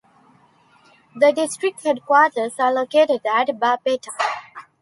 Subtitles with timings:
[1.15, 4.09] The district headquarters are located at Barpeta.